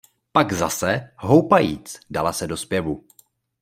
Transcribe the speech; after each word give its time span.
Pak 0.31 0.53
zase, 0.53 1.09
houpajíc, 1.17 1.99
dala 2.09 2.33
se 2.33 2.47
do 2.47 2.57
zpěvu. 2.57 3.03